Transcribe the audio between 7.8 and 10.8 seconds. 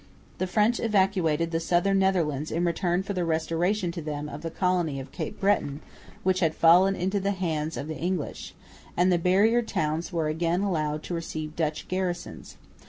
the English; and the barrier towns were again